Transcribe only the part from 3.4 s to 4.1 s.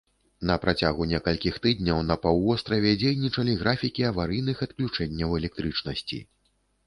графікі